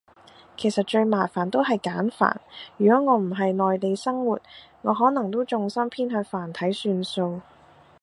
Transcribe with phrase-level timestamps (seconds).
[0.57, 2.41] 其實最麻煩都係簡繁，
[2.77, 4.39] 如果我唔係内地生活，
[4.81, 7.41] 我可能都重心偏向繁體算數